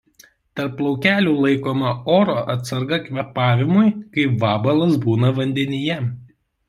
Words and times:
Tarp 0.59 0.71
plaukelių 0.77 1.33
laikoma 1.43 1.91
oro 2.15 2.37
atsarga 2.53 2.99
kvėpavimui 3.03 3.85
kai 4.17 4.27
vabalas 4.45 4.97
būna 5.05 5.31
vandenyje. 5.41 6.01